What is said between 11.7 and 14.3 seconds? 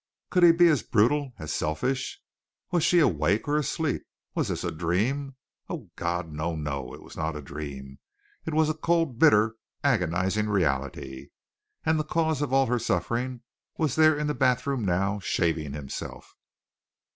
And the cause of all her suffering was there in